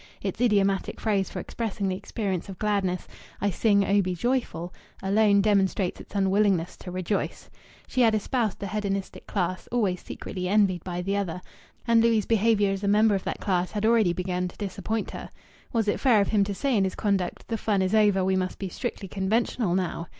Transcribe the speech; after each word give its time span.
(Its 0.19 0.41
idiomatic 0.41 0.99
phrase 0.99 1.29
for 1.29 1.37
expressing 1.39 1.87
the 1.87 1.95
experience 1.95 2.49
of 2.49 2.57
gladness, 2.57 3.07
"I 3.39 3.51
sang 3.51 3.85
'O 3.85 4.01
be 4.01 4.15
joyful,'" 4.15 4.73
alone 5.03 5.41
demonstrates 5.41 6.01
its 6.01 6.15
unwillingness 6.15 6.75
to 6.77 6.89
rejoice.) 6.91 7.51
She 7.85 8.01
had 8.01 8.15
espoused 8.15 8.57
the 8.59 8.69
hedonistic 8.69 9.27
class 9.27 9.67
(always 9.71 10.01
secretly 10.03 10.47
envied 10.47 10.83
by 10.83 11.03
the 11.03 11.15
other), 11.17 11.39
and 11.85 12.01
Louis' 12.01 12.25
behaviour 12.25 12.71
as 12.71 12.83
a 12.83 12.87
member 12.87 13.13
of 13.13 13.25
that 13.25 13.39
class 13.41 13.73
had 13.73 13.85
already 13.85 14.11
begun 14.11 14.47
to 14.47 14.57
disappoint 14.57 15.11
her. 15.11 15.29
Was 15.71 15.87
it 15.87 15.99
fair 15.99 16.19
of 16.19 16.29
him 16.29 16.43
to 16.45 16.55
say 16.55 16.75
in 16.75 16.83
his 16.83 16.95
conduct: 16.95 17.47
"The 17.47 17.55
fun 17.59 17.83
is 17.83 17.93
over. 17.93 18.25
We 18.25 18.35
must 18.35 18.57
be 18.57 18.69
strictly 18.69 19.07
conventional 19.07 19.75
now"? 19.75 20.07